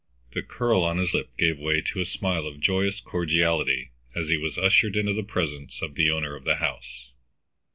[0.31, 4.35] The curl on his lip gave way to a smile of joyous cordiality as he
[4.39, 7.11] was ushered into the presence of the owner of the house.